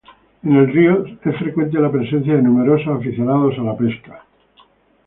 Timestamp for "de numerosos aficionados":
2.35-3.53